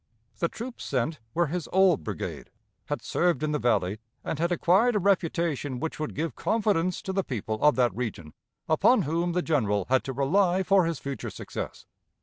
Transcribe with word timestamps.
The 0.39 0.49
troops 0.49 0.83
sent 0.83 1.19
were 1.35 1.45
his 1.45 1.69
old 1.71 2.03
brigade, 2.03 2.49
had 2.87 3.03
served 3.03 3.43
in 3.43 3.51
the 3.51 3.59
Valley, 3.59 3.99
and 4.23 4.39
had 4.39 4.51
acquired 4.51 4.95
a 4.95 4.99
reputation 4.99 5.79
which 5.79 5.99
would 5.99 6.15
give 6.15 6.33
confidence 6.35 7.03
to 7.03 7.13
the 7.13 7.23
people 7.23 7.61
of 7.61 7.75
that 7.75 7.95
region 7.95 8.33
upon 8.67 9.03
whom 9.03 9.33
the 9.33 9.43
General 9.43 9.85
had 9.89 10.03
to 10.05 10.11
rely 10.13 10.63
for 10.63 10.87
his 10.87 10.97
future 10.97 11.29
success. 11.29 11.85